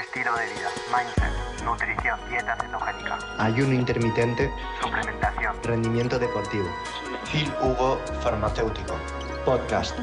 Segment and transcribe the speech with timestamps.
[0.00, 6.66] estilo de vida, mindset, nutrición, dieta cetogénica, ayuno intermitente, suplementación, rendimiento deportivo.
[7.30, 8.96] Phil Hugo Farmacéutico,
[9.44, 9.96] podcast.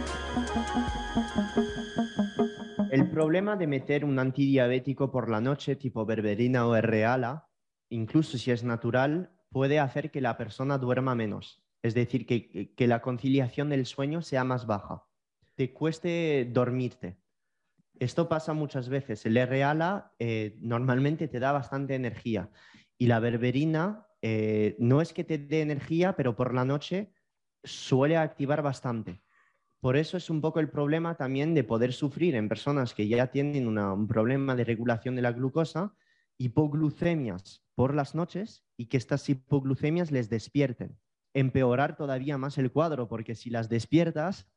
[2.91, 7.49] El problema de meter un antidiabético por la noche, tipo berberina o R-ala,
[7.89, 11.61] incluso si es natural, puede hacer que la persona duerma menos.
[11.83, 15.03] Es decir, que, que la conciliación del sueño sea más baja.
[15.55, 17.17] Te cueste dormirte.
[18.01, 19.23] Esto pasa muchas veces.
[19.27, 22.49] El R-ala eh, normalmente te da bastante energía
[22.97, 27.13] y la berberina eh, no es que te dé energía, pero por la noche
[27.63, 29.21] suele activar bastante.
[29.81, 33.27] Por eso es un poco el problema también de poder sufrir en personas que ya
[33.27, 35.93] tienen un problema de regulación de la glucosa,
[36.39, 40.97] hipoglucemias por las noches y que estas hipoglucemias les despierten.
[41.35, 44.50] Empeorar todavía más el cuadro, porque si las despiertas,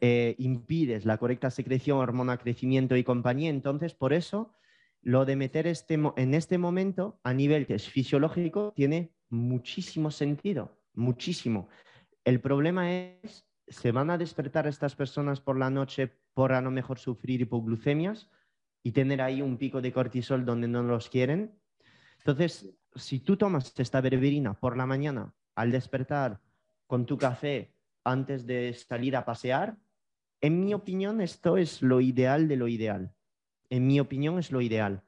[0.00, 3.50] eh, impides la correcta secreción, hormona, crecimiento y compañía.
[3.50, 4.52] Entonces, por eso,
[5.02, 10.78] lo de meter este, en este momento, a nivel que es fisiológico, tiene muchísimo sentido,
[10.94, 11.68] muchísimo.
[12.24, 16.70] El problema es, ¿se van a despertar estas personas por la noche por a lo
[16.70, 18.30] mejor sufrir hipoglucemias
[18.82, 21.58] y tener ahí un pico de cortisol donde no los quieren?
[22.18, 26.40] Entonces, si tú tomas esta berberina por la mañana al despertar
[26.86, 27.74] con tu café
[28.04, 29.76] antes de salir a pasear,
[30.40, 33.14] en mi opinión esto es lo ideal de lo ideal.
[33.70, 35.02] En mi opinión es lo ideal.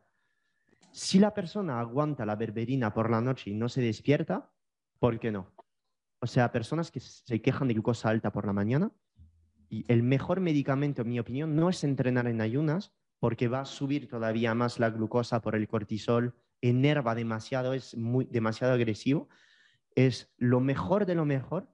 [0.92, 4.50] Si la persona aguanta la berberina por la noche y no se despierta,
[5.00, 5.52] ¿por qué no?
[6.20, 8.92] O sea, personas que se quejan de glucosa alta por la mañana,
[9.68, 13.64] y el mejor medicamento, en mi opinión, no es entrenar en ayunas, porque va a
[13.64, 19.28] subir todavía más la glucosa por el cortisol, enerva demasiado, es muy, demasiado agresivo.
[19.96, 21.73] Es lo mejor de lo mejor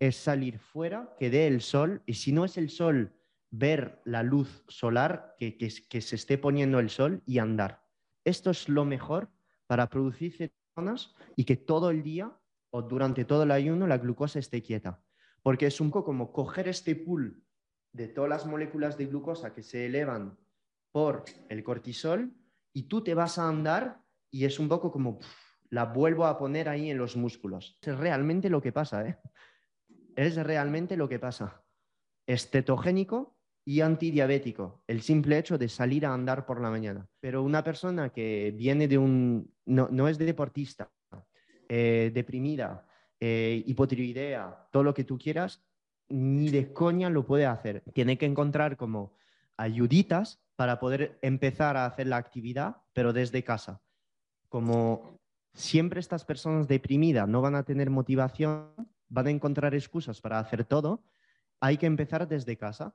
[0.00, 3.12] es salir fuera, que dé el sol, y si no es el sol,
[3.50, 7.84] ver la luz solar, que, que, se esté poniendo el sol y andar.
[8.24, 9.28] Esto es lo mejor
[9.66, 12.32] para producir cetonas y que todo el día
[12.70, 15.02] o durante todo el ayuno la glucosa esté quieta.
[15.42, 17.42] Porque es un poco como coger este pool
[17.92, 20.38] de todas las moléculas de glucosa que se elevan
[20.92, 22.32] por el cortisol
[22.72, 24.00] y tú te vas a andar
[24.30, 25.18] y es un poco como
[25.70, 27.78] la vuelvo a poner ahí en los músculos.
[27.82, 29.18] Es realmente lo que pasa, ¿eh?
[30.22, 31.62] Es realmente lo que pasa.
[32.26, 37.06] Es cetogénico y antidiabético, el simple hecho de salir a andar por la mañana.
[37.20, 40.90] Pero una persona que viene de un, no, es deportista,
[41.68, 42.86] eh, deprimida,
[43.20, 45.62] eh, hipotiroidea, todo lo que tú quieras,
[46.08, 47.82] ni de coña lo puede hacer.
[47.92, 49.14] Tiene que encontrar como
[49.56, 53.80] ayuditas para poder empezar a hacer la actividad, pero desde casa.
[54.48, 55.18] Como
[55.54, 58.72] siempre estas personas deprimidas no van a tener motivación,
[59.10, 61.04] van a encontrar excusas para hacer todo,
[61.60, 62.94] hay que empezar desde casa.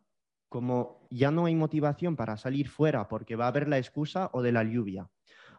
[0.50, 4.42] Como ya no hay motivación para salir fuera porque va a haber la excusa o
[4.42, 5.10] de la lluvia,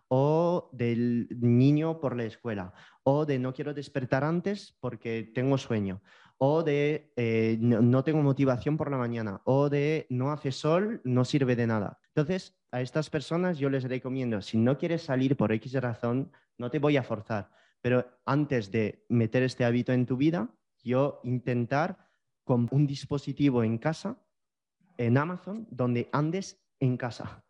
[0.09, 2.73] o del niño por la escuela,
[3.03, 6.03] o de no quiero despertar antes porque tengo sueño,
[6.39, 11.25] o de eh, no, tengo motivación por la mañana, o de no hace sol, no
[11.25, 11.99] sirve de nada.
[12.15, 16.71] Entonces, a estas personas yo les recomiendo, si no quieres salir por X razón, no
[16.71, 17.51] te voy a forzar,
[17.87, 20.53] pero antes de meter este hábito en tu vida,
[20.83, 22.11] yo intentar
[22.43, 24.21] con un dispositivo en casa,
[24.99, 27.45] en Amazon, donde andes en casa.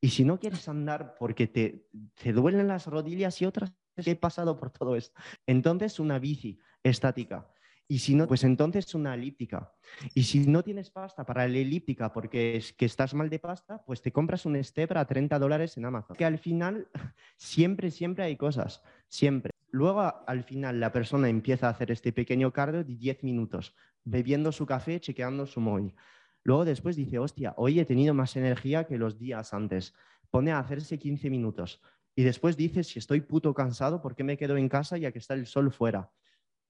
[0.00, 1.88] Y si no quieres andar porque te,
[2.20, 5.20] te duelen las rodillas y otras, he pasado por todo esto.
[5.46, 7.48] Entonces, una bici estática.
[7.86, 9.72] Y si no, pues entonces una elíptica.
[10.14, 13.84] Y si no tienes pasta para la elíptica porque es que estás mal de pasta,
[13.84, 16.16] pues te compras un step a 30 dólares en Amazon.
[16.16, 16.88] Que al final
[17.36, 19.55] siempre, siempre hay cosas, siempre.
[19.70, 24.52] Luego al final la persona empieza a hacer este pequeño cardio de 10 minutos, bebiendo
[24.52, 25.94] su café, chequeando su móvil.
[26.42, 29.94] Luego después dice, hostia, hoy he tenido más energía que los días antes.
[30.30, 31.80] Pone a hacerse 15 minutos.
[32.14, 35.18] Y después dice, si estoy puto cansado, ¿por qué me quedo en casa ya que
[35.18, 36.10] está el sol fuera?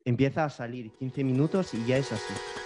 [0.06, 2.66] empieza a salir 15 minutos y ya es así.